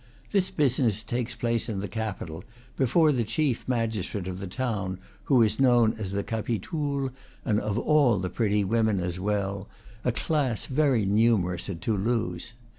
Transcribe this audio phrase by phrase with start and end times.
[0.31, 2.43] This business takes place in the Capitol,
[2.75, 7.11] before the chief magistrate of the town, who is known as the capitoul,
[7.45, 9.69] and of all the pretty women as well,
[10.03, 12.53] a class very numerous at Toulouse.